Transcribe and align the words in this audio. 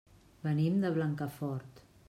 Venim 0.47 0.81
de 0.85 0.91
Blancafort. 0.97 1.87